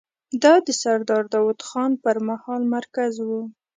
[0.43, 3.29] دا د سردار داوود خان پر مهال مرکز و.